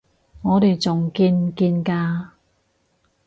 [0.41, 2.29] 我哋仲見唔見㗎？